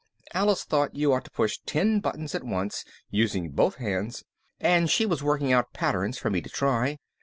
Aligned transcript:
Alice 0.33 0.63
thought 0.63 0.95
you 0.95 1.13
ought 1.13 1.25
to 1.25 1.29
push 1.29 1.59
ten 1.67 1.99
buttons 1.99 2.33
at 2.33 2.43
once, 2.43 2.83
using 3.11 3.51
both 3.51 3.75
hands, 3.75 4.23
and 4.59 4.89
she 4.89 5.05
was 5.05 5.21
working 5.21 5.53
out 5.53 5.73
patterns 5.73 6.17
for 6.17 6.31
me 6.31 6.41
to 6.41 6.49
try. 6.49 6.97